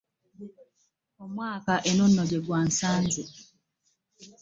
[1.23, 3.23] Omwaka eno nno gye gwansanze.